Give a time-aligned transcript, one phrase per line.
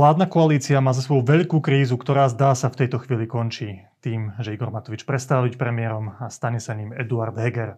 [0.00, 4.32] Vládna koalícia má za svoju veľkú krízu, ktorá zdá sa v tejto chvíli končí tým,
[4.40, 7.76] že Igor Matovič prestáva byť premiérom a stane sa ním Eduard Heger.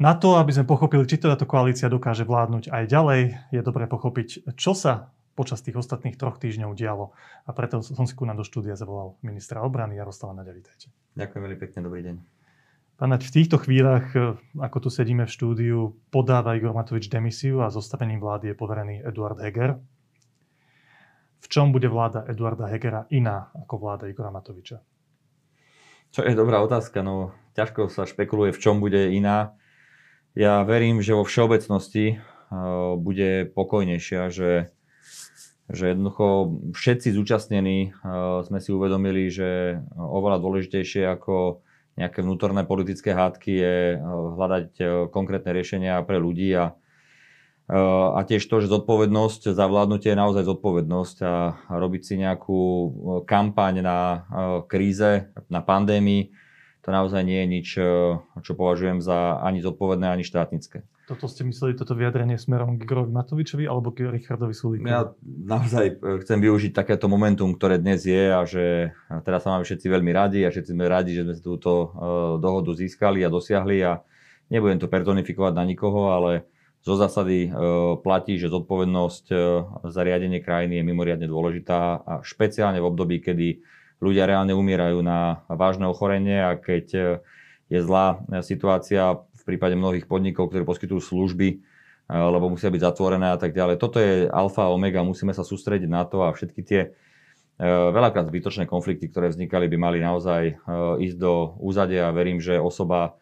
[0.00, 3.20] Na to, aby sme pochopili, či táto koalícia dokáže vládnuť aj ďalej,
[3.52, 7.12] je dobré pochopiť, čo sa počas tých ostatných troch týždňov dialo.
[7.44, 10.56] A preto som si ku nám do štúdia zavolal ministra obrany Jaroslava Naďa.
[10.56, 10.88] Vítajte.
[11.20, 12.16] Ďakujem veľmi pekne, dobrý deň.
[12.96, 14.08] Pán Naď, v týchto chvíľach,
[14.56, 19.36] ako tu sedíme v štúdiu, podáva Igor Matovič demisiu a zostavením vlády je poverený Eduard
[19.36, 19.76] Heger
[21.42, 24.78] v čom bude vláda Eduarda Hegera iná ako vláda Igora Matoviča?
[26.14, 29.56] Čo je dobrá otázka, no ťažko sa špekuluje, v čom bude iná.
[30.38, 34.72] Ja verím, že vo všeobecnosti uh, bude pokojnejšia, že,
[35.72, 41.64] že jednoducho všetci zúčastnení uh, sme si uvedomili, že oveľa dôležitejšie ako
[41.96, 44.00] nejaké vnútorné politické hádky je uh,
[44.36, 44.68] hľadať
[45.12, 46.76] konkrétne riešenia pre ľudí a
[47.70, 51.34] a tiež to, že zodpovednosť za vládnutie je naozaj zodpovednosť a
[51.70, 52.88] robiť si nejakú e,
[53.22, 54.18] kampaň na e,
[54.66, 56.34] kríze, na pandémii,
[56.82, 57.82] to naozaj nie je nič, e,
[58.42, 60.82] čo považujem za ani zodpovedné, ani štátnické.
[61.06, 64.90] Toto ste mysleli, toto vyjadrenie smerom k Igorovi Matovičovi alebo k Richardovi Sulíkovi?
[64.90, 68.94] Ja naozaj chcem využiť takéto momentum, ktoré dnes je a že
[69.26, 71.90] teraz sa máme všetci veľmi radi a všetci sme radi, že sme túto
[72.38, 73.98] dohodu získali a dosiahli a
[74.46, 76.51] nebudem to personifikovať na nikoho, ale
[76.82, 77.50] zo zásady e,
[78.02, 79.36] platí, že zodpovednosť e,
[79.86, 83.62] za riadenie krajiny je mimoriadne dôležitá a špeciálne v období, kedy
[84.02, 87.00] ľudia reálne umierajú na vážne ochorenie a keď e,
[87.70, 91.64] je zlá situácia v prípade mnohých podnikov, ktorí poskytujú služby,
[92.12, 93.80] lebo musia byť zatvorené a tak ďalej.
[93.80, 96.92] Toto je alfa a omega, musíme sa sústrediť na to a všetky tie
[97.96, 100.60] veľakrát zbytočné konflikty, ktoré vznikali, by mali naozaj
[101.00, 103.16] ísť do úzadia a verím, že osoba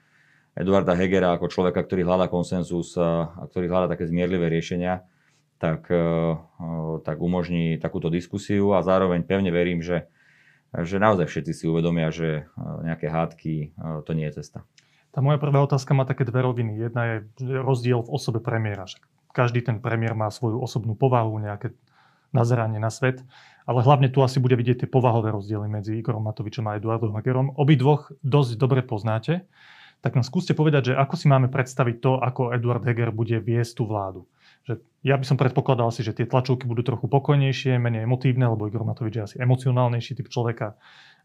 [0.59, 5.07] Eduarda Hegera ako človeka, ktorý hľadá konsenzus a ktorý hľadá také zmierlivé riešenia,
[5.61, 6.05] tak, e, e,
[7.05, 10.09] tak umožní takúto diskusiu a zároveň pevne verím, že,
[10.73, 13.77] že naozaj všetci si uvedomia, že e, nejaké hádky
[14.09, 14.65] to nie je cesta.
[15.11, 16.81] Tá moja prvá otázka má také dve roviny.
[16.81, 17.17] Jedna je
[17.61, 18.87] rozdiel v osobe premiéra.
[19.31, 21.75] Každý ten premiér má svoju osobnú povahu, nejaké
[22.31, 23.23] nazeranie na svet,
[23.67, 27.59] ale hlavne tu asi bude vidieť tie povahové rozdiely medzi Igorom Matovičom a Eduardom Hagerom.
[27.59, 29.51] Obidvoch dosť dobre poznáte
[30.01, 33.73] tak nám skúste povedať, že ako si máme predstaviť to, ako Eduard Heger bude viesť
[33.81, 34.25] tú vládu.
[34.65, 38.65] Že ja by som predpokladal si, že tie tlačovky budú trochu pokojnejšie, menej emotívne, lebo
[38.65, 40.77] Igor Matovič je asi emocionálnejší typ človeka.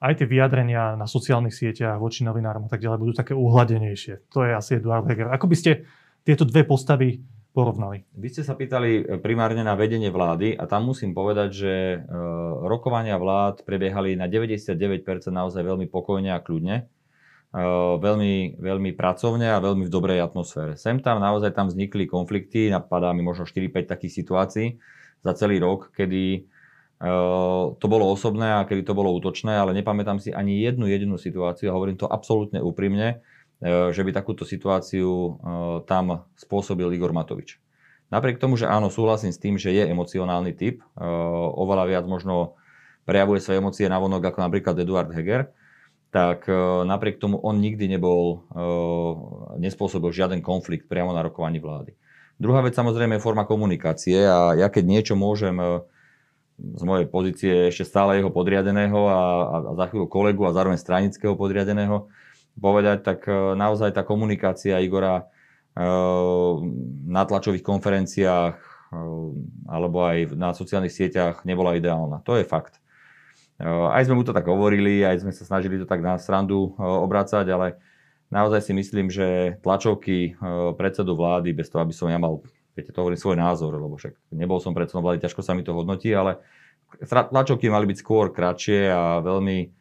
[0.03, 4.27] Aj tie vyjadrenia na sociálnych sieťach voči novinárom a tak ďalej budú také uhladenejšie.
[4.35, 5.31] To je asi Eduard Heger.
[5.31, 5.87] Ako by ste
[6.27, 7.23] tieto dve postavy
[7.55, 8.03] porovnali?
[8.11, 11.97] Vy ste sa pýtali primárne na vedenie vlády a tam musím povedať, že e,
[12.67, 14.99] rokovania vlád prebiehali na 99%
[15.31, 16.91] naozaj veľmi pokojne a kľudne
[17.55, 20.75] veľmi, veľmi pracovne a veľmi v dobrej atmosfére.
[20.75, 24.67] Sem tam naozaj tam vznikli konflikty, napadá mi možno 4-5 takých situácií
[25.23, 26.51] za celý rok, kedy
[27.79, 31.71] to bolo osobné a kedy to bolo útočné, ale nepamätám si ani jednu jedinú situáciu
[31.71, 33.23] a hovorím to absolútne úprimne,
[33.63, 35.39] že by takúto situáciu
[35.87, 37.59] tam spôsobil Igor Matovič.
[38.11, 40.83] Napriek tomu, že áno, súhlasím s tým, že je emocionálny typ,
[41.55, 42.59] oveľa viac možno
[43.03, 45.51] prejavuje svoje emócie na vonok ako napríklad Eduard Heger,
[46.15, 46.55] tak e,
[46.87, 48.63] napriek tomu on nikdy nebol, e,
[49.59, 51.91] nespôsobil žiaden konflikt priamo na rokovaní vlády.
[52.39, 55.83] Druhá vec samozrejme je forma komunikácie a ja keď niečo môžem e,
[56.55, 61.35] z mojej pozície ešte stále jeho podriadeného a, a za chvíľu kolegu a zároveň stranického
[61.35, 62.07] podriadeného
[62.55, 63.27] povedať, tak
[63.59, 65.27] naozaj tá komunikácia Igora
[67.03, 68.55] na tlačových konferenciách
[69.67, 72.23] alebo aj na sociálnych sieťach nebola ideálna.
[72.23, 72.79] To je fakt.
[73.61, 77.47] Aj sme mu to tak hovorili, aj sme sa snažili to tak na srandu obrácať,
[77.47, 77.79] ale
[78.27, 80.35] naozaj si myslím, že tlačovky
[80.75, 82.43] predsedu vlády, bez toho, aby som ja mal,
[82.75, 85.71] viete, to hovorím svoj názor, lebo však nebol som predsedom vlády, ťažko sa mi to
[85.71, 86.43] hodnotí, ale
[86.99, 89.71] tlačovky mali byť skôr kratšie a veľmi,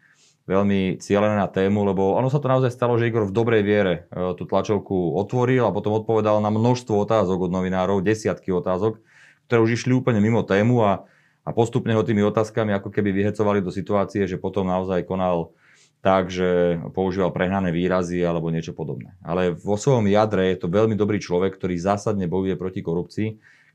[0.47, 4.07] veľmi cieľené na tému, lebo ono sa to naozaj stalo, že Igor v dobrej viere
[4.39, 9.03] tú tlačovku otvoril a potom odpovedal na množstvo otázok od novinárov, desiatky otázok,
[9.51, 11.11] ktoré už išli úplne mimo tému a
[11.45, 15.53] a postupne ho tými otázkami ako keby vyhecovali do situácie, že potom naozaj konal
[16.01, 19.17] tak, že používal prehnané výrazy alebo niečo podobné.
[19.25, 23.29] Ale vo svojom jadre je to veľmi dobrý človek, ktorý zásadne bojuje proti korupcii,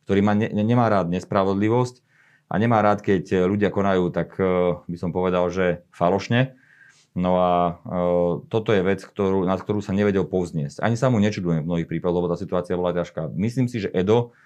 [0.05, 2.05] ktorý má, ne, nemá rád nespravodlivosť
[2.49, 6.57] a nemá rád, keď ľudia konajú, tak eh, by som povedal, že falošne.
[7.17, 7.71] No a e,
[8.47, 10.79] toto je vec, ktorú, nad ktorú sa nevedel povzniesť.
[10.79, 13.33] Ani sa mu nečudujem v mnohých prípadoch, lebo tá situácia bola ťažká.
[13.33, 14.37] Myslím si, že Edo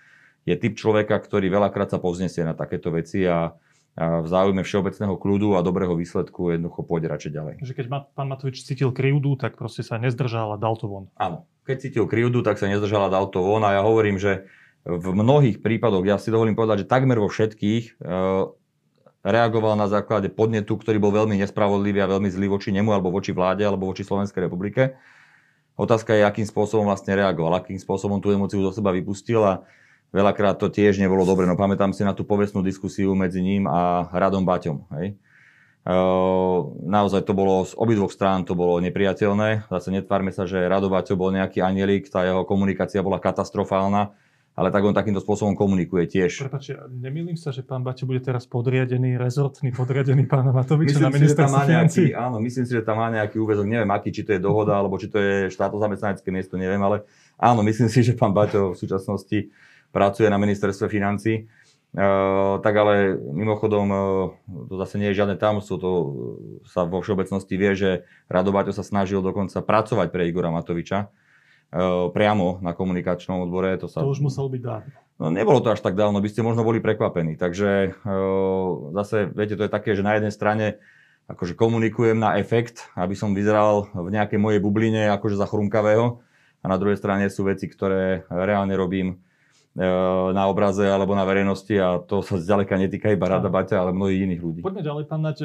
[0.44, 3.56] je typ človeka, ktorý veľakrát sa povznesie na takéto veci a,
[3.96, 7.54] a v záujme všeobecného kľudu a dobrého výsledku jednoducho pôjde radšej ďalej.
[7.64, 11.08] Že keď pán Matovič cítil krivdu, tak proste sa nezdržal a dal to von.
[11.16, 14.48] Áno, keď cítil krivdu, tak sa nezdržal a dal to von a ja hovorím, že
[14.84, 18.12] v mnohých prípadoch, ja si dovolím povedať, že takmer vo všetkých, e,
[19.24, 23.32] reagoval na základe podnetu, ktorý bol veľmi nespravodlivý a veľmi zlý voči nemu, alebo voči
[23.32, 25.00] vláde, alebo voči Slovenskej republike.
[25.80, 29.64] Otázka je, akým spôsobom vlastne reagoval, akým spôsobom tú emociu do seba vypustil a
[30.14, 31.50] veľakrát to tiež nebolo dobre.
[31.50, 34.88] No pamätám si na tú povestnú diskusiu medzi ním a Radom Baťom.
[34.96, 35.18] Hej.
[35.84, 39.68] Ehm, naozaj to bolo z obidvoch strán to bolo nepriateľné.
[39.68, 44.16] Zase netvárme sa, že Rado Baťo bol nejaký anielik, tá jeho komunikácia bola katastrofálna,
[44.56, 46.48] ale tak on takýmto spôsobom komunikuje tiež.
[46.48, 51.12] Prepačte, nemýlim sa, že pán Baťo bude teraz podriadený, rezortný podriadený pána Matoviča myslím na
[51.20, 52.04] ministerstve financí.
[52.16, 54.96] Áno, myslím si, že tam má nejaký úvezok, neviem aký, či to je dohoda, alebo
[54.96, 57.04] či to je štátno-zamestnanecké miesto, neviem, ale
[57.36, 59.52] áno, myslím si, že pán Baťo v súčasnosti
[59.94, 61.46] pracuje na ministerstve financí.
[61.94, 64.02] Uh, tak ale mimochodom, uh,
[64.66, 65.92] to zase nie je žiadne tamstvo, to
[66.66, 67.90] sa vo všeobecnosti vie, že
[68.26, 73.78] Rado Baťo sa snažil dokonca pracovať pre Igora Matoviča uh, priamo na komunikačnom odbore.
[73.78, 74.02] To, sa...
[74.02, 74.90] to už muselo byť dávno.
[75.22, 77.38] No nebolo to až tak dávno, by ste možno boli prekvapení.
[77.38, 78.02] Takže
[78.98, 80.82] zase, viete, to je také, že na jednej strane
[81.30, 86.26] akože komunikujem na efekt, aby som vyzeral v nejakej mojej bubline akože za chrumkavého
[86.60, 89.33] a na druhej strane sú veci, ktoré reálne robím E,
[89.74, 94.22] na obraze alebo na verejnosti a to sa zďaleka netýka iba Rada Baťa, ale mnohých
[94.30, 94.62] iných ľudí.
[94.62, 95.38] Poďme ďalej, pán Nať.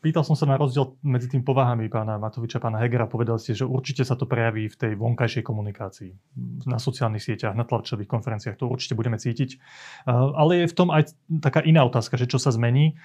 [0.00, 3.04] Pýtal som sa na rozdiel medzi tým povahami pána Matoviča a pána Hegera.
[3.04, 6.16] Povedal ste, že určite sa to prejaví v tej vonkajšej komunikácii,
[6.64, 8.56] na sociálnych sieťach, na tlačových konferenciách.
[8.64, 9.50] To určite budeme cítiť.
[9.52, 9.58] E,
[10.08, 11.12] ale je v tom aj
[11.44, 12.96] taká iná otázka, že čo sa zmení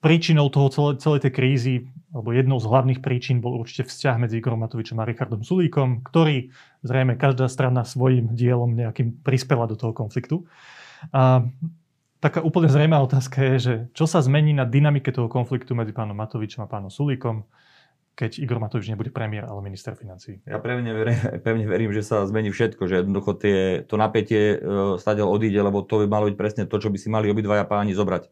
[0.00, 1.74] príčinou toho celé, celej tej krízy,
[2.10, 6.50] alebo jednou z hlavných príčin bol určite vzťah medzi Igorom Matovičom a Richardom Sulíkom, ktorý
[6.82, 10.48] zrejme každá strana svojim dielom nejakým prispela do toho konfliktu.
[11.14, 11.46] A
[12.18, 16.16] taká úplne zrejmá otázka je, že čo sa zmení na dynamike toho konfliktu medzi pánom
[16.16, 17.44] Matovičom a pánom Sulíkom,
[18.18, 20.44] keď Igor Matovič nebude premiér, ale minister financí.
[20.44, 21.16] Ja pevne verím,
[21.46, 25.84] pevne verím, že sa zmení všetko, že jednoducho tie, to napätie uh, stadiaľ odíde, lebo
[25.84, 28.28] to by malo byť presne to, čo by si mali obidvaja páni zobrať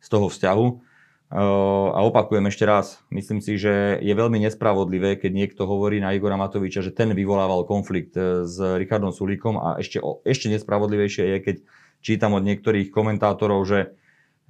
[0.00, 0.89] z toho vzťahu
[1.30, 6.34] a opakujem ešte raz, myslím si, že je veľmi nespravodlivé, keď niekto hovorí na Igora
[6.34, 11.56] Matoviča, že ten vyvolával konflikt e, s Richardom Sulíkom a ešte, ešte nespravodlivejšie je, keď
[12.02, 13.94] čítam od niektorých komentátorov, že,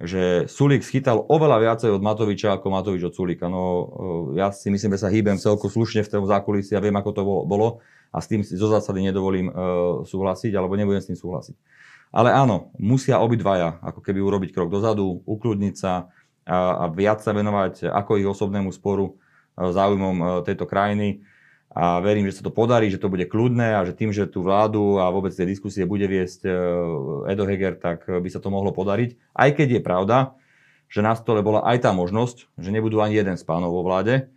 [0.01, 3.45] že Sulík schytal oveľa viacej od Matoviča ako Matovič od Sulíka.
[3.45, 6.97] No e, ja si myslím, že sa hýbem celko slušne v tom zákulisí a viem,
[6.97, 11.15] ako to bolo a s tým zo zásady nedovolím uh, súhlasiť alebo nebudem s tým
[11.15, 11.55] súhlasiť.
[12.11, 16.11] Ale áno, musia obidvaja ako keby urobiť krok dozadu, ukludniť sa,
[16.45, 19.13] a, a viac sa venovať ako ich osobnému sporu e,
[19.57, 21.21] záujmom e, tejto krajiny.
[21.71, 24.43] A verím, že sa to podarí, že to bude kľudné a že tým, že tú
[24.43, 26.51] vládu a vôbec tie diskusie bude viesť e,
[27.31, 29.15] Edo Heger, tak by sa to mohlo podariť.
[29.31, 30.17] Aj keď je pravda,
[30.91, 34.27] že na stole bola aj tá možnosť, že nebudú ani jeden z pánov vo vláde.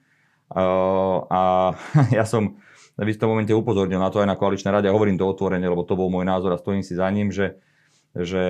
[0.54, 1.74] A
[2.14, 2.62] ja som
[2.94, 5.82] v istom momente upozornil na to aj na koaličnej rade a hovorím to otvorene, lebo
[5.82, 7.58] to bol môj názor a stojím si za ním, že
[8.14, 8.42] že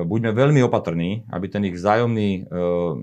[0.00, 2.40] buďme veľmi opatrní, aby ten ich vzájomný e,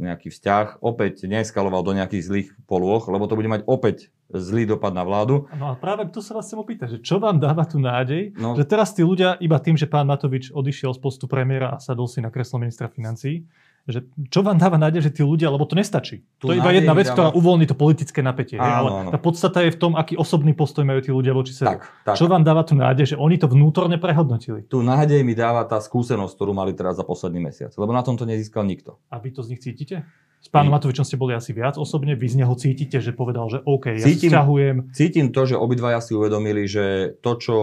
[0.02, 4.92] nejaký vzťah opäť neeskaloval do nejakých zlých polôch, lebo to bude mať opäť zlý dopad
[4.92, 5.46] na vládu.
[5.56, 8.58] No a práve tu sa vás chcem opýtať, že čo vám dáva tu nádej, no.
[8.58, 12.10] že teraz tí ľudia iba tým, že pán Matovič odišiel z postu premiéra a sadol
[12.10, 13.46] si na kreslo ministra financí,
[13.88, 16.20] že čo vám dáva nádej, že tí ľudia, lebo to nestačí.
[16.44, 17.16] Tu to je iba jedna vec, dáva...
[17.16, 18.60] ktorá uvoľní to politické napätie.
[18.60, 19.10] Áno, ale áno.
[19.16, 21.80] tá podstata je v tom, aký osobný postoj majú tí ľudia voči sebe.
[21.80, 22.16] Tak, tak.
[22.20, 24.68] Čo vám dáva tu nádej, že oni to vnútorne prehodnotili?
[24.68, 27.72] Tu nádej mi dáva tá skúsenosť, ktorú mali teraz za posledný mesiac.
[27.80, 29.00] Lebo na tom to nezískal nikto.
[29.08, 30.04] A vy to z nich cítite?
[30.38, 33.64] S pánom Matovičom ste boli asi viac osobne, vy z neho cítite, že povedal, že
[33.66, 34.76] OK, ja cítim, sťahujem.
[34.94, 37.56] Cítim to, že obidvaja si uvedomili, že to, čo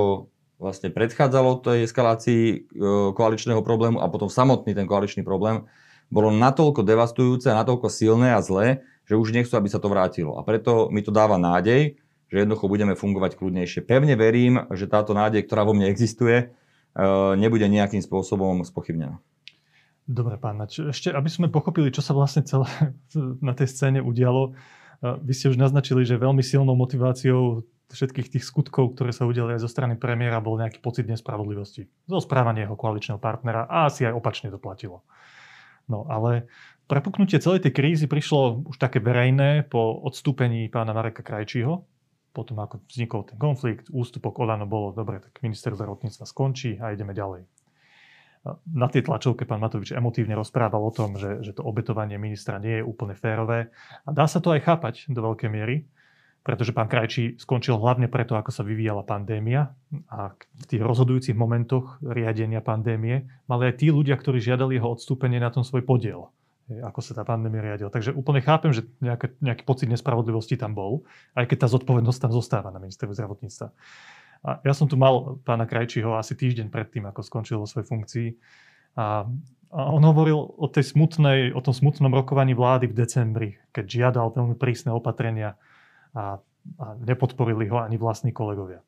[0.58, 2.56] vlastne predchádzalo tej eskalácii e,
[3.14, 5.66] koaličného problému a potom samotný ten koaličný problém,
[6.12, 10.40] bolo natoľko devastujúce a natoľko silné a zlé, že už nechcú, aby sa to vrátilo.
[10.40, 12.00] A preto mi to dáva nádej,
[12.32, 13.84] že jednoducho budeme fungovať kľudnejšie.
[13.84, 16.46] Pevne verím, že táto nádej, ktorá vo mne existuje, e,
[17.36, 19.20] nebude nejakým spôsobom spochybnená.
[20.04, 20.80] Dobre, pán Nač.
[20.80, 22.68] Ešte, aby sme pochopili, čo sa vlastne celé
[23.46, 24.50] na tej scéne udialo.
[24.50, 24.52] E,
[25.20, 29.62] vy ste už naznačili, že veľmi silnou motiváciou všetkých tých skutkov, ktoré sa udiali aj
[29.62, 31.86] zo strany premiéra, bol nejaký pocit nespravodlivosti.
[32.08, 35.06] Zo správania jeho koaličného partnera a asi aj opačne to platilo.
[35.88, 36.48] No ale
[36.88, 41.84] prepuknutie celej tej krízy prišlo už také verejné po odstúpení pána Mareka Krajčího,
[42.34, 47.14] potom ako vznikol ten konflikt, ústupok Olano bolo, dobre, tak minister zdravotníctva skončí a ideme
[47.14, 47.46] ďalej.
[48.76, 52.82] Na tej tlačovke pán Matovič emotívne rozprával o tom, že, že to obetovanie ministra nie
[52.82, 53.72] je úplne férové.
[54.04, 55.88] A dá sa to aj chápať do veľkej miery,
[56.44, 59.72] pretože pán Krajčí skončil hlavne preto, ako sa vyvíjala pandémia
[60.12, 65.40] a v tých rozhodujúcich momentoch riadenia pandémie mali aj tí ľudia, ktorí žiadali jeho odstúpenie
[65.40, 66.28] na tom svoj podiel
[66.64, 67.92] ako sa tá pandémia riadila.
[67.92, 71.04] Takže úplne chápem, že nejaký, nejaký pocit nespravodlivosti tam bol,
[71.36, 73.68] aj keď tá zodpovednosť tam zostáva na ministerstve zdravotníctva.
[74.44, 78.28] A ja som tu mal pána Krajčího asi týždeň predtým, ako skončil vo svojej funkcii
[78.94, 79.26] A,
[79.74, 84.30] a on hovoril o, tej smutnej, o tom smutnom rokovaní vlády v decembri, keď žiadal
[84.30, 85.58] veľmi prísne opatrenia
[86.14, 86.38] a,
[86.80, 88.80] a nepodporili ho ani vlastní kolegovia.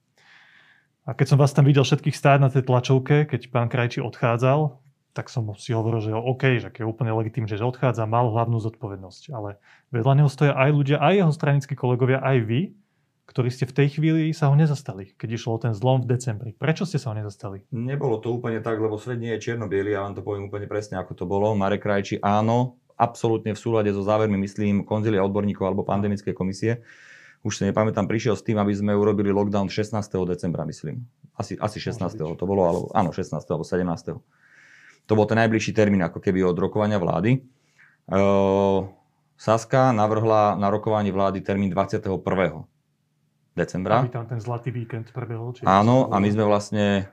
[1.07, 4.75] A keď som vás tam videl všetkých stáť na tej tlačovke, keď pán Krajčí odchádzal,
[5.15, 9.33] tak som si hovoril, že OK, že je úplne legitimné, že odchádza, mal hlavnú zodpovednosť.
[9.33, 9.57] Ale
[9.95, 12.61] vedľa neho stoja aj ľudia, aj jeho stranickí kolegovia, aj vy,
[13.27, 16.51] ktorí ste v tej chvíli sa ho nezastali, keď išlo o ten zlom v decembri.
[16.53, 17.65] Prečo ste sa ho nezastali?
[17.73, 21.01] Nebolo to úplne tak, lebo svet nie je čierno ja vám to poviem úplne presne,
[21.01, 21.57] ako to bolo.
[21.57, 26.85] Marek Krajčí, áno, absolútne v súlade so závermi, myslím, konzilia odborníkov alebo pandemickej komisie.
[27.45, 29.93] Už si nepamätám, prišiel s tým, aby sme urobili lockdown 16.
[30.29, 31.05] decembra, myslím.
[31.37, 32.17] Asi, asi 16.
[32.17, 33.37] to bolo, alebo, áno, 16.
[33.51, 34.17] alebo 17.
[35.07, 37.45] To bol ten najbližší termín ako keby od rokovania vlády.
[39.37, 42.09] Saska navrhla na rokovanie vlády termín 21.
[43.55, 44.03] decembra.
[44.03, 45.55] Aby tam ten zlatý víkend prebehol?
[45.55, 47.13] Či áno, a my sme vlastne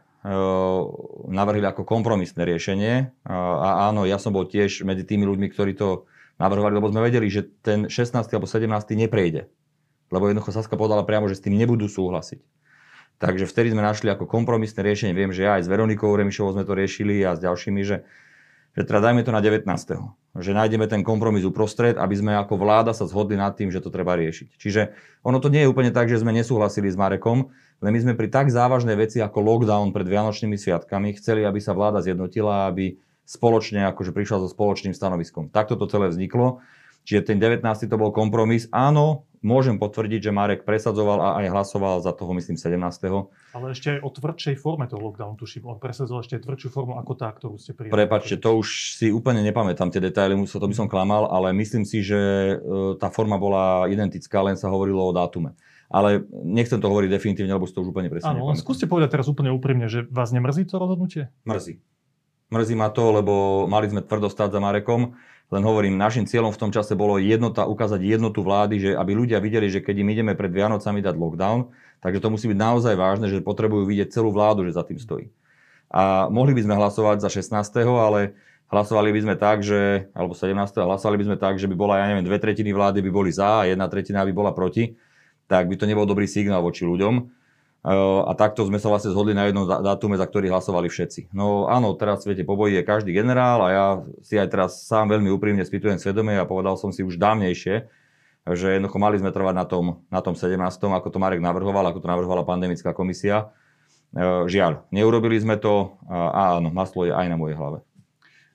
[1.28, 3.12] navrhli ako kompromisné riešenie.
[3.28, 6.08] A áno, ja som bol tiež medzi tými ľuďmi, ktorí to
[6.40, 8.16] navrhovali, lebo sme vedeli, že ten 16.
[8.32, 8.66] alebo 17.
[8.98, 9.52] neprejde.
[10.14, 12.46] Lebo jednoducho Saska povedala priamo, že s tým nebudú súhlasiť.
[13.18, 16.78] Takže vtedy sme našli ako kompromisné riešenie, viem, že aj s Veronikou Remišovou sme to
[16.78, 18.06] riešili a s ďalšími, že,
[18.78, 19.66] že teda dajme to na 19.
[20.34, 23.90] Že nájdeme ten kompromis uprostred, aby sme ako vláda sa zhodli nad tým, že to
[23.90, 24.60] treba riešiť.
[24.60, 24.82] Čiže
[25.26, 27.50] ono to nie je úplne tak, že sme nesúhlasili s Marekom,
[27.82, 31.72] len my sme pri tak závažnej veci ako lockdown pred Vianočnými sviatkami chceli, aby sa
[31.72, 35.48] vláda zjednotila, aby spoločne akože prišla so spoločným stanoviskom.
[35.48, 36.60] Takto to celé vzniklo.
[37.04, 37.64] Čiže ten 19.
[37.64, 38.72] to bol kompromis.
[38.72, 42.80] Áno, môžem potvrdiť, že Marek presadzoval a aj hlasoval za toho, myslím, 17.
[43.54, 45.68] Ale ešte aj o tvrdšej forme toho lockdownu, tuším.
[45.68, 47.94] On presadzoval ešte tvrdšiu formu ako tá, ktorú ste prijali.
[47.94, 52.00] Prepačte, to už si úplne nepamätám tie detaily, to by som klamal, ale myslím si,
[52.02, 52.56] že e,
[52.98, 55.54] tá forma bola identická, len sa hovorilo o dátume.
[55.94, 59.30] Ale nechcem to hovoriť definitívne, lebo si to už úplne presne Áno, skúste povedať teraz
[59.30, 61.30] úplne úprimne, že vás nemrzí to rozhodnutie?
[61.46, 61.78] Mrzí.
[62.50, 65.14] Mrzí ma to, lebo mali sme tvrdo stáť za Marekom
[65.54, 69.38] len hovorím, našim cieľom v tom čase bolo jednota, ukázať jednotu vlády, že aby ľudia
[69.38, 71.70] videli, že keď im ideme pred Vianocami dať lockdown,
[72.02, 75.30] takže to musí byť naozaj vážne, že potrebujú vidieť celú vládu, že za tým stojí.
[75.94, 77.54] A mohli by sme hlasovať za 16.
[77.86, 78.34] ale
[78.74, 80.58] hlasovali by sme tak, že, alebo 17.
[80.74, 83.62] hlasovali by sme tak, že by bola, ja neviem, dve tretiny vlády by boli za
[83.62, 84.98] a jedna tretina by bola proti,
[85.46, 87.43] tak by to nebol dobrý signál voči ľuďom.
[87.84, 91.36] A takto sme sa vlastne zhodli na jednom dátume, za ktorý hlasovali všetci.
[91.36, 93.86] No áno, teraz v svete poboji je každý generál a ja
[94.24, 97.84] si aj teraz sám veľmi úprimne spýtujem svedomie a povedal som si už dávnejšie,
[98.48, 100.64] že jednoducho mali sme trvať na tom, na tom 17.
[100.64, 103.52] ako to Marek navrhoval, ako to navrhovala pandemická komisia.
[104.48, 107.84] Žiaľ, neurobili sme to a áno, maslo je aj na mojej hlave.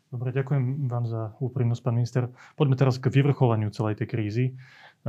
[0.09, 2.33] Dobre, ďakujem vám za úprimnosť, pán minister.
[2.57, 4.45] Poďme teraz k vyvrcholaniu celej tej krízy.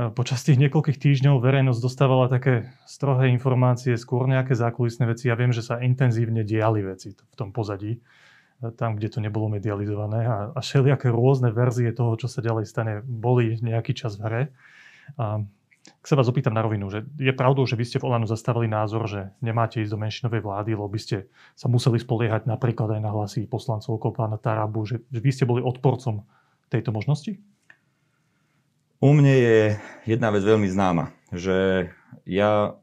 [0.00, 5.28] Počas tých niekoľkých týždňov verejnosť dostávala také strohé informácie, skôr nejaké zákulisné veci.
[5.28, 9.52] Ja viem, že sa intenzívne diali veci v tom pozadí, e, tam, kde to nebolo
[9.52, 14.22] medializované a, a všelijaké rôzne verzie toho, čo sa ďalej stane, boli nejaký čas v
[14.24, 14.42] hre.
[15.20, 15.44] A
[16.00, 18.72] ak sa vás opýtam na rovinu, že je pravdou, že vy ste v Olanu zastávali
[18.72, 23.00] názor, že nemáte ísť do menšinovej vlády, lebo by ste sa museli spoliehať napríklad aj
[23.04, 26.24] na hlasy poslancov okolo pána Tarabu, že, že vy ste boli odporcom
[26.72, 27.36] tejto možnosti?
[29.00, 29.58] U mne je
[30.04, 31.88] jedna vec veľmi známa, že
[32.28, 32.76] ja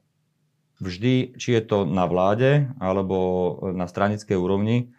[0.82, 3.18] vždy, či je to na vláde alebo
[3.70, 4.90] na stranickej úrovni,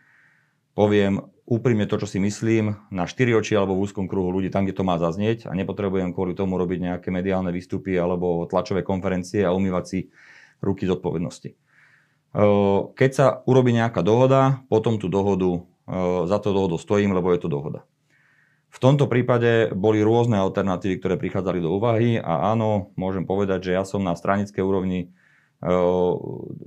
[0.78, 4.62] poviem úprimne to, čo si myslím, na štyri oči alebo v úzkom kruhu ľudí, tam,
[4.62, 9.42] kde to má zaznieť a nepotrebujem kvôli tomu robiť nejaké mediálne výstupy alebo tlačové konferencie
[9.42, 9.98] a umývať si
[10.62, 11.50] ruky z odpovednosti.
[12.94, 15.66] Keď sa urobí nejaká dohoda, potom tú dohodu,
[16.30, 17.82] za to dohodu stojím, lebo je to dohoda.
[18.68, 23.74] V tomto prípade boli rôzne alternatívy, ktoré prichádzali do úvahy a áno, môžem povedať, že
[23.74, 25.08] ja som na stranickej úrovni
[25.64, 25.72] e,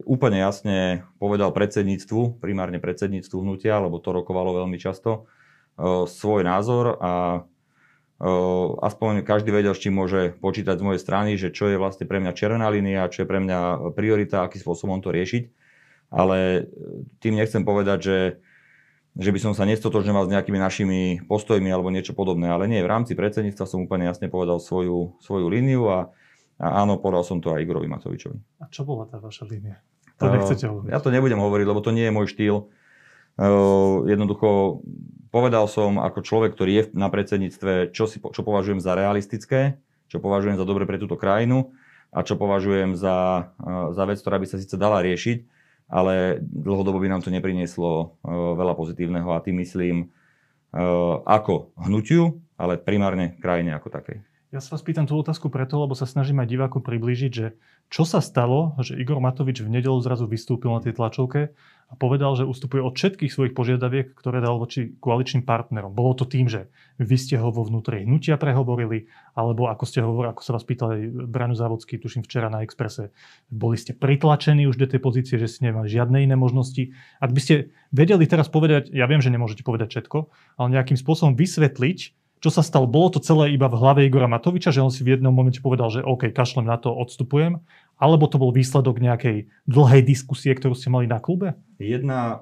[0.09, 5.29] úplne jasne povedal predsedníctvu, primárne predsedníctvu hnutia, lebo to rokovalo veľmi často,
[5.77, 7.45] e, svoj názor a
[8.17, 8.29] e,
[8.81, 12.17] aspoň každý vedel, s čím môže počítať z mojej strany, že čo je vlastne pre
[12.17, 15.53] mňa červená línia, čo je pre mňa priorita, akým spôsobom to riešiť.
[16.11, 16.67] Ale
[17.23, 18.17] tým nechcem povedať, že
[19.11, 22.47] že by som sa nestotožňoval s nejakými našimi postojmi alebo niečo podobné.
[22.47, 26.15] Ale nie, v rámci predsedníctva som úplne jasne povedal svoju, svoju líniu a,
[26.55, 28.63] a áno, povedal som to aj Igorovi Matovičovi.
[28.63, 29.83] A čo bola tá vaša línia?
[30.21, 30.89] To nechcete hovoriť.
[30.93, 32.71] Ja to nebudem hovoriť, lebo to nie je môj štýl.
[33.35, 34.79] Uh, jednoducho
[35.33, 40.19] povedal som ako človek, ktorý je na predsedníctve, čo, si, čo považujem za realistické, čo
[40.19, 41.71] považujem za dobre pre túto krajinu
[42.11, 45.37] a čo považujem za, uh, za vec, ktorá by sa síce dala riešiť,
[45.91, 50.05] ale dlhodobo by nám to neprinieslo e, veľa pozitívneho a tým myslím e,
[51.27, 54.30] ako hnutiu, ale primárne krajine ako takej.
[54.51, 57.55] Ja sa vás pýtam tú otázku preto, lebo sa snažím aj diváku priblížiť, že
[57.87, 61.55] čo sa stalo, že Igor Matovič v nedelu zrazu vystúpil na tej tlačovke
[61.87, 65.95] a povedal, že ustupuje od všetkých svojich požiadaviek, ktoré dal voči koaličným partnerom.
[65.95, 66.67] Bolo to tým, že
[66.99, 69.07] vy ste ho vo vnútri hnutia prehovorili,
[69.39, 73.15] alebo ako ste hovorili, ako sa vás pýtal aj Braňo Závodský, tuším včera na Exprese,
[73.47, 76.91] boli ste pritlačení už do tej pozície, že ste nemali žiadne iné možnosti.
[77.23, 80.27] Ak by ste vedeli teraz povedať, ja viem, že nemôžete povedať všetko,
[80.59, 82.89] ale nejakým spôsobom vysvetliť, čo sa stalo?
[82.89, 85.93] Bolo to celé iba v hlave Igora Matoviča, že on si v jednom momente povedal,
[85.93, 87.61] že OK, kašlem na to, odstupujem?
[88.01, 91.53] Alebo to bol výsledok nejakej dlhej diskusie, ktorú ste mali na klube?
[91.77, 92.41] Jedna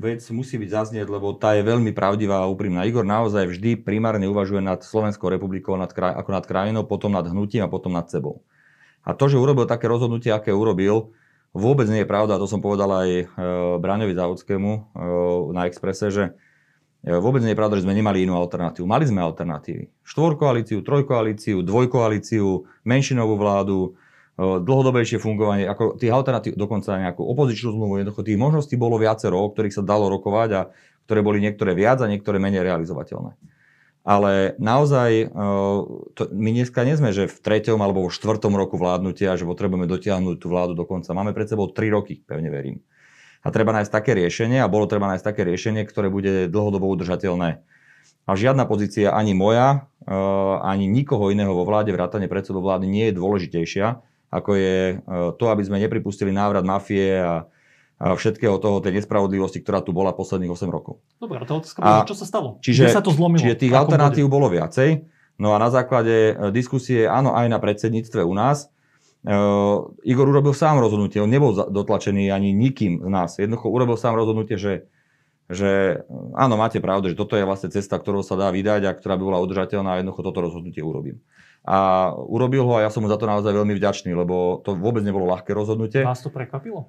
[0.00, 2.88] vec musí byť zaznieť, lebo tá je veľmi pravdivá a úprimná.
[2.88, 7.28] Igor naozaj vždy primárne uvažuje nad Slovenskou republikou nad kraj, ako nad krajinou, potom nad
[7.28, 8.40] hnutím a potom nad sebou.
[9.04, 11.12] A to, že urobil také rozhodnutie, aké urobil,
[11.52, 12.40] vôbec nie je pravda.
[12.40, 13.24] To som povedal aj e,
[13.76, 14.80] Braňovi Závodskému e,
[15.52, 16.24] na Exprese, že
[17.00, 18.84] vôbec nie je pravda, že sme nemali inú alternatívu.
[18.84, 19.88] Mali sme alternatívy.
[20.04, 23.78] Štvorkoalíciu, trojkoalíciu, dvojkoalíciu, menšinovú vládu,
[24.36, 29.40] e, dlhodobejšie fungovanie, ako tých alternatív, dokonca nejakú opozičnú zmluvu, jednoducho tých možností bolo viacero,
[29.40, 30.60] o ktorých sa dalo rokovať a
[31.08, 33.32] ktoré boli niektoré viac a niektoré menej realizovateľné.
[34.04, 35.26] Ale naozaj, e,
[36.12, 39.88] to, my dneska nie sme, že v treťom alebo v štvrtom roku vládnutia, že potrebujeme
[39.88, 41.16] dotiahnuť tú vládu do konca.
[41.16, 42.84] Máme pred sebou tri roky, pevne verím
[43.40, 47.64] a treba nájsť také riešenie a bolo treba nájsť také riešenie, ktoré bude dlhodobo udržateľné.
[48.28, 50.14] A žiadna pozícia ani moja, e,
[50.60, 53.86] ani nikoho iného vo vláde, vrátane predsedu vlády, nie je dôležitejšia,
[54.30, 54.94] ako je e,
[55.40, 57.48] to, aby sme nepripustili návrat mafie a,
[58.00, 61.04] všetkého toho, tej nespravodlivosti, ktorá tu bola posledných 8 rokov.
[61.20, 62.56] Dobre, a tá otázka bola, čo sa stalo?
[62.64, 63.44] Čiže, Kde sa to zlomilo?
[63.44, 65.04] Čiže tých alternatív bolo viacej.
[65.36, 68.72] No a na základe e, diskusie, áno, aj na predsedníctve u nás,
[70.00, 73.36] Igor urobil sám rozhodnutie, on nebol dotlačený ani nikým z nás.
[73.36, 74.88] Jednoducho urobil sám rozhodnutie, že,
[75.52, 79.20] že áno, máte pravdu, že toto je vlastne cesta, ktorou sa dá vydať a ktorá
[79.20, 81.20] by bola udržateľná a jednoducho toto rozhodnutie urobím.
[81.68, 85.04] A urobil ho a ja som mu za to naozaj veľmi vďačný, lebo to vôbec
[85.04, 86.00] nebolo ľahké rozhodnutie.
[86.00, 86.88] Vás to prekvapilo?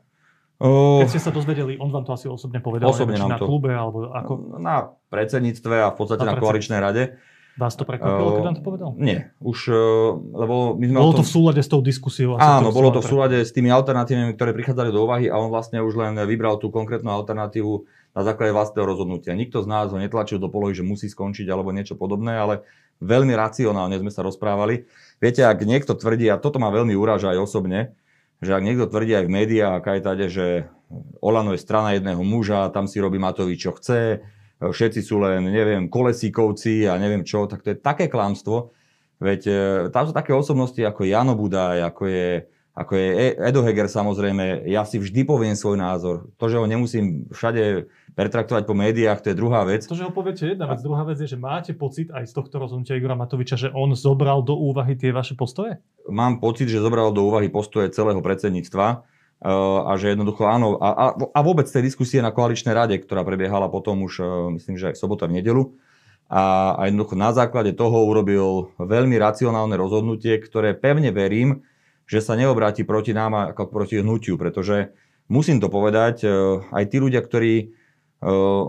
[0.62, 3.50] Keď ste sa dozvedeli, on vám to asi osobne povedal, osobne nám na to.
[3.50, 4.62] klube alebo ako?
[4.62, 7.18] Na predsedníctve a v podstate na, na koaličnej rade.
[7.60, 8.90] Vás to prekvapilo, keď vám to povedal?
[8.96, 9.84] Nie, už, e,
[10.32, 11.20] lebo my sme Bolo tom...
[11.20, 12.40] to v súlade s tou diskusiou?
[12.40, 15.84] Áno, bolo to v súlade s tými alternatívami, ktoré prichádzali do úvahy a on vlastne
[15.84, 17.84] už len vybral tú konkrétnu alternatívu
[18.16, 19.36] na základe vlastného rozhodnutia.
[19.36, 22.64] Nikto z nás ho netlačil do polohy, že musí skončiť alebo niečo podobné, ale
[23.04, 24.88] veľmi racionálne sme sa rozprávali.
[25.20, 27.96] Viete, ak niekto tvrdí, a toto ma veľmi uráža aj osobne,
[28.40, 30.72] že ak niekto tvrdí aj v médiách, aj tade, že
[31.20, 34.26] Olano je strana jedného muža, tam si robí Matovič, čo chce,
[34.70, 38.70] všetci sú len, neviem, kolesíkovci a neviem čo, tak to je také klamstvo.
[39.18, 39.54] Veď e,
[39.90, 42.46] tam sú také osobnosti ako Jano Budaj, ako je,
[42.78, 44.70] ako je e- Edo Heger samozrejme.
[44.70, 46.30] Ja si vždy poviem svoj názor.
[46.38, 49.86] To, že ho nemusím všade pertraktovať po médiách, to je druhá vec.
[49.86, 50.82] To, že ho poviete jedna vec.
[50.82, 54.46] Druhá vec je, že máte pocit aj z tohto rozhodnutia Igora Matoviča, že on zobral
[54.46, 55.82] do úvahy tie vaše postoje?
[56.10, 59.06] Mám pocit, že zobral do úvahy postoje celého predsedníctva
[59.42, 63.74] a že jednoducho áno, a, a, a vôbec tej diskusie na koaličnej rade, ktorá prebiehala
[63.74, 65.74] potom už, eh, myslím, že aj v sobota v nedelu,
[66.32, 71.66] a, a jednoducho na základe toho urobil veľmi racionálne rozhodnutie, ktoré pevne verím,
[72.06, 74.94] že sa neobráti proti nám ako proti hnutiu, pretože
[75.28, 76.32] musím to povedať, eh,
[76.72, 77.82] aj tí ľudia, ktorí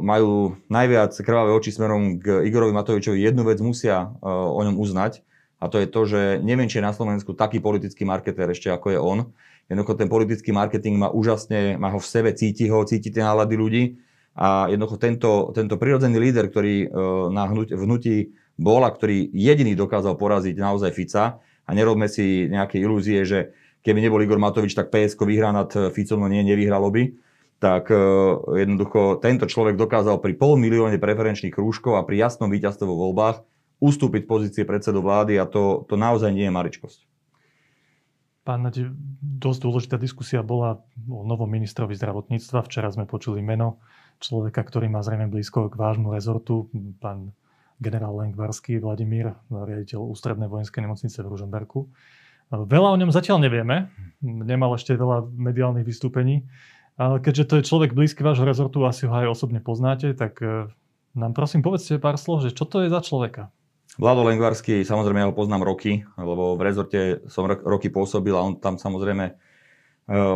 [0.00, 5.20] majú najviac krvavé oči smerom k Igorovi Matovičovi, jednu vec musia o ňom uznať,
[5.60, 8.96] a to je to, že neviem, či je na Slovensku taký politický marketér ešte ako
[8.96, 9.18] je on,
[9.70, 13.54] Jednoducho ten politický marketing má úžasne, má ho v sebe, cíti ho, cíti tie nálady
[13.56, 13.84] ľudí
[14.36, 16.88] a jednoducho tento, tento prirodzený líder, ktorý e,
[17.32, 23.24] na hnutí bol a ktorý jediný dokázal poraziť naozaj Fica a nerobme si nejaké ilúzie,
[23.24, 27.02] že keby nebol Igor Matovič, tak PSK vyhrá nad Ficom, no nie, nevyhralo by
[27.62, 27.96] tak e,
[28.58, 33.46] jednoducho tento človek dokázal pri pol milióne preferenčných krúžkov a pri jasnom víťazstve vo voľbách
[33.78, 37.06] ustúpiť pozície predsedu vlády a to, to naozaj nie je maličkosť.
[38.42, 38.90] Pán Nadi,
[39.22, 42.66] dosť dôležitá diskusia bola o novom ministrovi zdravotníctva.
[42.66, 43.78] Včera sme počuli meno
[44.18, 46.66] človeka, ktorý má zrejme blízko k vášmu rezortu,
[46.98, 47.30] pán
[47.78, 51.86] generál Lengvarský Vladimír, riaditeľ Ústrednej vojenskej nemocnice v Ružomberku.
[52.50, 56.44] Veľa o ňom zatiaľ nevieme, nemal ešte veľa mediálnych vystúpení,
[57.00, 60.68] ale keďže to je človek blízky vášho rezortu, asi ho aj osobne poznáte, tak eh,
[61.16, 63.48] nám prosím povedzte pár slov, že čo to je za človeka?
[64.00, 68.56] Vlado Lengvarský, samozrejme ja ho poznám roky, lebo v rezorte som roky pôsobil a on
[68.56, 69.32] tam samozrejme e,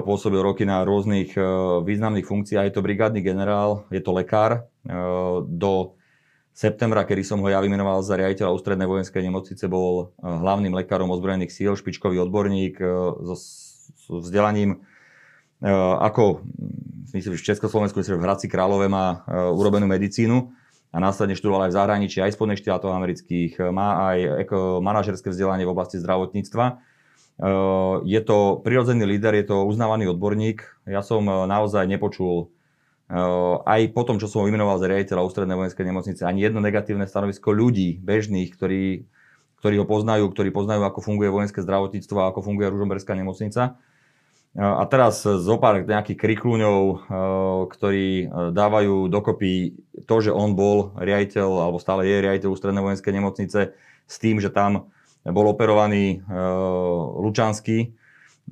[0.05, 1.41] pôsobil roky na rôznych e,
[1.81, 2.69] významných funkciách.
[2.69, 4.69] Je to brigádny generál, je to lekár.
[4.85, 4.93] E,
[5.49, 5.97] do
[6.53, 11.53] septembra, kedy som ho ja vymenoval za riaditeľa ústrednej vojenskej nemocnice, bol hlavným lekárom ozbrojených
[11.53, 12.77] síl, špičkový odborník
[13.25, 13.37] so,
[14.21, 14.85] vzdelaním
[16.01, 16.45] ako
[17.17, 20.53] myslím, že v Československu, myslím, že v Hradci Králové má urobenú medicínu
[20.97, 24.49] a následne študoval aj v zahraničí, aj v Spodných štátoch amerických, má aj
[24.81, 26.81] manažerské vzdelanie v oblasti zdravotníctva.
[28.09, 30.65] Je to prirodzený líder, je to uznávaný odborník.
[30.89, 32.49] Ja som naozaj nepočul
[33.69, 37.05] aj po tom, čo som ho vymenoval za riaditeľa ústrednej vojenskej nemocnice, ani jedno negatívne
[37.05, 39.05] stanovisko ľudí, bežných, ktorí,
[39.61, 43.77] ktorí ho poznajú, ktorí poznajú, ako funguje vojenské zdravotníctvo a ako funguje Ružomberská nemocnica.
[44.57, 46.99] A teraz zo pár nejakých krikľúňov, eh,
[47.69, 49.77] ktorí eh, dávajú dokopy
[50.09, 53.61] to, že on bol riaditeľ, alebo stále je riaditeľ ústrednej vojenskej nemocnice
[54.07, 54.89] s tým, že tam
[55.27, 56.23] bol operovaný
[57.19, 57.99] Lučanský,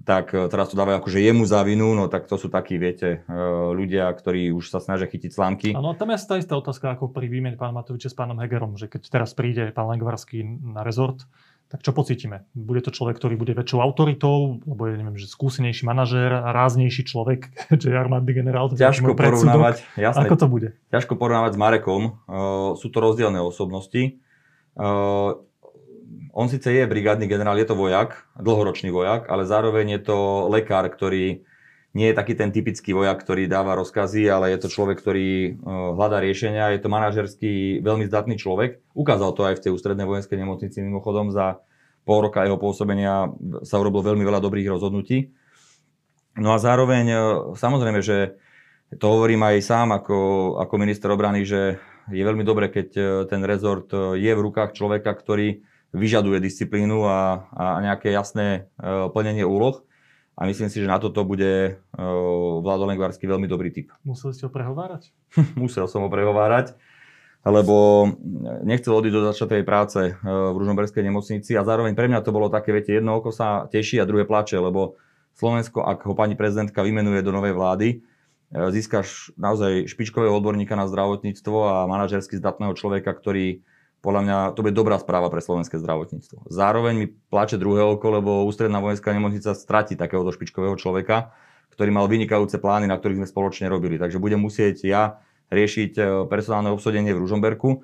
[0.03, 3.23] tak teraz to dávajú akože jemu za vinu, no tak to sú takí, viete,
[3.71, 5.69] ľudia, ktorí už sa snažia chytiť slámky.
[5.71, 8.91] Áno, tam je tá istá otázka ako pri výmene pána Matoviča s pánom Hegerom, že
[8.91, 11.23] keď teraz príde pán Lengvarský na rezort,
[11.75, 12.47] tak čo pocítime?
[12.55, 17.51] Bude to človek, ktorý bude väčšou autoritou, lebo je, neviem, že skúsenejší manažér, ráznejší človek,
[17.83, 18.71] že je armádny generál.
[18.71, 20.23] Ťažko porovnávať, jasné.
[20.23, 20.69] Ako to bude?
[20.95, 22.03] Ťažko porovnávať s Marekom.
[22.31, 24.23] Uh, sú to rozdielne osobnosti.
[24.79, 25.43] Uh,
[26.31, 30.87] on síce je brigádny generál, je to vojak, dlhoročný vojak, ale zároveň je to lekár,
[30.87, 31.43] ktorý
[31.95, 35.51] nie je taký ten typický vojak, ktorý dáva rozkazy, ale je to človek, ktorý e,
[35.95, 36.75] hľadá riešenia.
[36.75, 38.83] Je to manažerský veľmi zdatný človek.
[38.99, 41.63] Ukázal to aj v tej ústrednej vojenskej nemocnici mimochodom za
[42.03, 43.31] pol roka jeho pôsobenia
[43.63, 45.31] sa urobilo veľmi veľa dobrých rozhodnutí.
[46.35, 47.19] No a zároveň, e,
[47.55, 48.43] samozrejme, že
[48.99, 50.19] to hovorím aj sám ako,
[50.67, 51.79] ako minister obrany, že
[52.11, 53.87] je veľmi dobre, keď e, ten rezort
[54.19, 55.63] je v rukách človeka, ktorý
[55.95, 58.67] vyžaduje disciplínu a, a nejaké jasné
[59.15, 59.87] plnenie úloh
[60.35, 63.95] a myslím si, že na toto bude uh, Vlado Lengvarský veľmi dobrý typ.
[64.03, 65.15] Museli ste ho prehovárať?
[65.59, 66.75] Musel som ho prehovárať,
[67.47, 68.11] lebo
[68.67, 72.51] nechcel odísť do začatej práce uh, v Ružomberskej nemocnici a zároveň pre mňa to bolo
[72.51, 74.99] také, viete, jedno oko sa teší a druhé plače, lebo
[75.39, 80.91] Slovensko, ak ho pani prezidentka vymenuje do novej vlády, uh, získaš naozaj špičkového odborníka na
[80.91, 83.63] zdravotníctvo a manažersky zdatného človeka, ktorý
[84.05, 86.53] podľa mňa to bude dobrá správa pre slovenské zdravotníctvo.
[86.53, 91.33] Zároveň mi plače druhé oko, lebo ústredná vojenská nemocnica stratí takéhoto špičkového človeka,
[91.73, 93.97] ktorý mal vynikajúce plány, na ktorých sme spoločne robili.
[93.97, 97.79] Takže budem musieť ja riešiť e, personálne obsadenie v Ružomberku, e,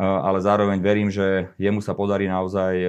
[0.00, 2.88] ale zároveň verím, že jemu sa podarí naozaj e,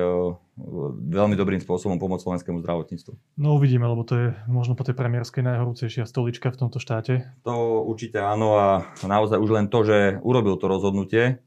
[1.12, 3.14] veľmi dobrým spôsobom pomôcť slovenskému zdravotníctvu.
[3.40, 7.28] No uvidíme, lebo to je možno po tej premiérskej najhorúcejšia stolička v tomto štáte.
[7.44, 8.68] To určite áno a
[9.04, 11.44] naozaj už len to, že urobil to rozhodnutie,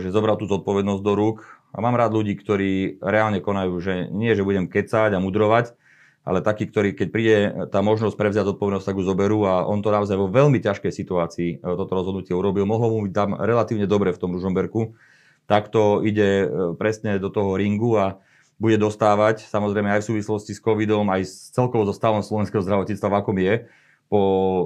[0.00, 1.48] že zobral tú zodpovednosť do rúk.
[1.74, 5.74] A mám rád ľudí, ktorí reálne konajú, že nie, že budem kecať a mudrovať,
[6.24, 7.36] ale takí, ktorí, keď príde
[7.68, 11.50] tá možnosť prevziať zodpovednosť, tak ju zoberú a on to naozaj vo veľmi ťažkej situácii
[11.50, 12.64] e, toto rozhodnutie urobil.
[12.64, 14.96] Mohlo mu byť tam relatívne dobre v tom Ružomberku.
[15.44, 16.46] Takto ide e,
[16.80, 18.22] presne do toho ringu a
[18.56, 23.10] bude dostávať, samozrejme aj v súvislosti s covidom, aj s celkovo so stavom slovenského zdravotníctva,
[23.10, 23.54] v akom je,
[24.08, 24.64] po e,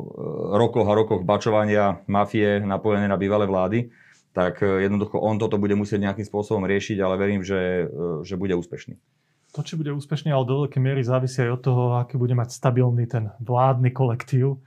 [0.60, 3.90] rokoch a rokoch bačovania mafie napojené na bývalé vlády
[4.32, 8.36] tak e, jednoducho on toto bude musieť nejakým spôsobom riešiť, ale verím, že, e, že
[8.36, 8.96] bude úspešný.
[9.56, 12.52] To, či bude úspešný, ale do veľkej miery závisí aj od toho, aký bude mať
[12.52, 14.60] stabilný ten vládny kolektív.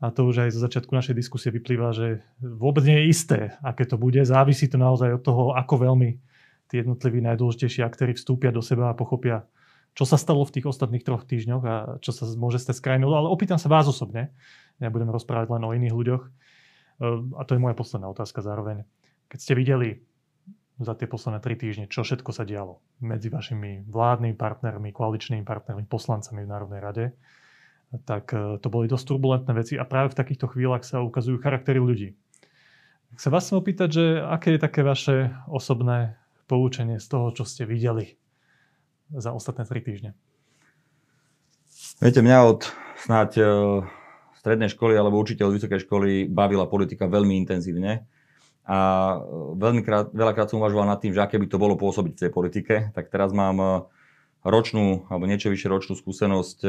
[0.00, 3.84] A to už aj zo začiatku našej diskusie vyplýva, že vôbec nie je isté, aké
[3.88, 4.20] to bude.
[4.24, 6.20] Závisí to naozaj od toho, ako veľmi
[6.68, 9.44] tí jednotliví najdôležitejší aktéry vstúpia do seba a pochopia,
[9.92, 13.12] čo sa stalo v tých ostatných troch týždňoch a čo sa môže stať s krajinou.
[13.12, 14.32] Ale opýtam sa vás osobne,
[14.80, 16.22] nebudem rozprávať len o iných ľuďoch.
[16.98, 17.06] E,
[17.38, 18.86] a to je moja posledná otázka zároveň.
[19.30, 19.88] Keď ste videli
[20.82, 25.86] za tie posledné tri týždne, čo všetko sa dialo medzi vašimi vládnymi partnermi, koaličnými partnermi,
[25.86, 27.06] poslancami v Národnej rade,
[28.02, 31.78] tak e, to boli dosť turbulentné veci a práve v takýchto chvíľach sa ukazujú charaktery
[31.78, 32.18] ľudí.
[33.14, 36.18] Tak sa vás chcem opýtať, že aké je také vaše osobné
[36.50, 38.18] poučenie z toho, čo ste videli
[39.14, 40.18] za ostatné tri týždne?
[42.02, 42.66] Viete, mňa od
[42.98, 43.44] snáď e,
[44.44, 48.04] strednej školy alebo učiteľ vysokej školy bavila politika veľmi intenzívne
[48.68, 48.80] a
[49.16, 52.22] e, veľmi krát, veľakrát som uvažoval nad tým, že aké by to bolo pôsobiť v
[52.28, 52.74] tej politike.
[52.92, 53.68] Tak teraz mám e,
[54.44, 56.68] ročnú, alebo niečo vyššie ročnú skúsenosť e,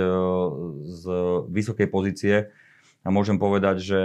[0.87, 1.03] z
[1.51, 2.35] vysokej pozície
[3.03, 4.01] a môžem povedať, že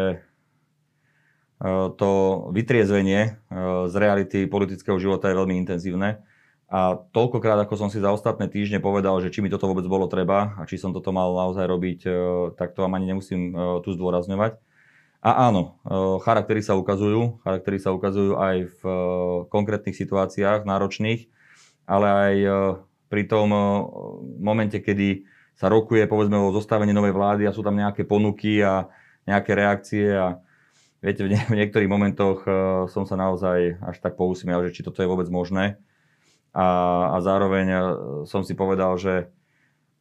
[2.01, 2.11] to
[2.57, 3.37] vytriezvenie
[3.85, 6.25] z reality politického života je veľmi intenzívne.
[6.71, 10.07] A toľkokrát, ako som si za ostatné týždne povedal, že či mi toto vôbec bolo
[10.07, 12.01] treba a či som toto mal naozaj robiť,
[12.55, 13.51] tak to vám ani nemusím
[13.83, 14.55] tu zdôrazňovať.
[15.21, 18.97] A áno, e, charaktery sa ukazujú, charaktery sa ukazujú aj v e,
[19.53, 21.29] konkrétnych situáciách náročných,
[21.85, 22.49] ale aj e,
[23.13, 23.51] pri tom
[24.39, 25.27] momente, kedy
[25.59, 28.87] sa rokuje povedzme o zostavení novej vlády a sú tam nejaké ponuky a
[29.27, 30.39] nejaké reakcie a
[31.03, 32.47] viete, v, niektorých momentoch
[32.87, 35.83] som sa naozaj až tak pousmial, že či toto je vôbec možné.
[36.51, 36.67] A,
[37.15, 37.67] a zároveň
[38.27, 39.31] som si povedal, že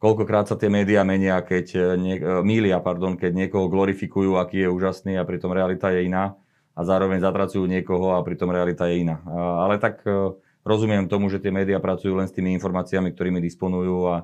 [0.02, 4.64] koľkokrát sa tie médiá menia, keď e, nie, e, mília, pardon, keď niekoho glorifikujú, aký
[4.64, 6.34] je úžasný a pritom realita je iná.
[6.74, 9.20] a zároveň zatracujú niekoho a pritom realita je iná.
[9.60, 10.32] Ale tak e,
[10.64, 14.16] rozumiem tomu, že tie médiá pracujú len s tými informáciami, ktorými disponujú, a,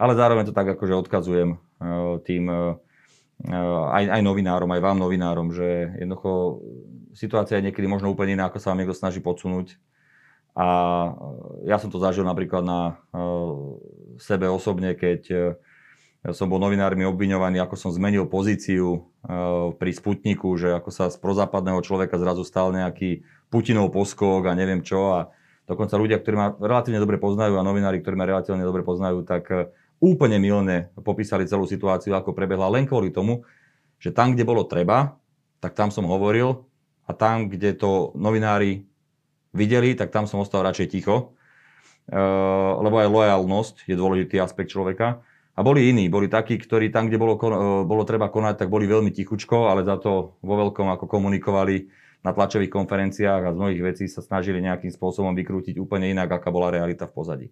[0.00, 1.56] ale zároveň to tak akože odkazujem e,
[2.26, 2.58] tým e,
[3.90, 6.62] aj, aj novinárom, aj vám novinárom, že jednoducho
[7.14, 9.78] situácia je niekedy možno úplne iná, ako sa vám niekto snaží podsunúť.
[10.52, 10.68] A
[11.64, 13.00] ja som to zažil napríklad na
[14.20, 15.20] sebe osobne, keď
[16.22, 19.10] ja som bol novinármi obviňovaný, ako som zmenil pozíciu
[19.80, 24.84] pri Sputniku, že ako sa z prozápadného človeka zrazu stal nejaký Putinov poskok a neviem
[24.86, 25.18] čo.
[25.18, 25.34] A
[25.66, 29.72] dokonca ľudia, ktorí ma relatívne dobre poznajú a novinári, ktorí ma relatívne dobre poznajú, tak
[29.98, 33.42] úplne milne popísali celú situáciu, ako prebehla len kvôli tomu,
[33.98, 35.18] že tam, kde bolo treba,
[35.62, 36.66] tak tam som hovoril
[37.06, 38.86] a tam, kde to novinári
[39.52, 41.36] videli, tak tam som ostal radšej ticho.
[42.10, 45.22] Uh, lebo aj lojalnosť je dôležitý aspekt človeka.
[45.52, 48.88] A boli iní, boli takí, ktorí tam, kde bolo, e, bolo treba konať, tak boli
[48.88, 51.92] veľmi tichučko, ale za to vo veľkom ako komunikovali
[52.24, 56.48] na tlačových konferenciách a z mnohých vecí sa snažili nejakým spôsobom vykrútiť úplne inak, aká
[56.48, 57.46] bola realita v pozadí.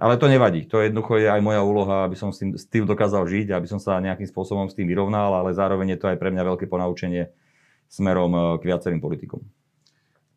[0.00, 0.66] Ale to nevadí.
[0.72, 4.00] To jednoducho je aj moja úloha, aby som s tým, dokázal žiť, aby som sa
[4.02, 7.30] nejakým spôsobom s tým vyrovnal, ale zároveň je to aj pre mňa veľké ponaučenie
[7.86, 9.44] smerom e, k viacerým politikom.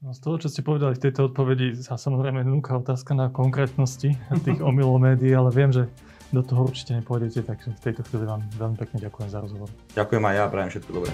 [0.03, 4.19] No z toho, čo ste povedali v tejto odpovedi, sa samozrejme núka otázka na konkrétnosti
[4.43, 5.87] tých omylov médií, ale viem, že
[6.35, 9.71] do toho určite nepôjdete, takže v tejto chvíli vám veľmi pekne ďakujem za rozhovor.
[9.95, 11.11] Ďakujem aj ja, prajem všetko dobré.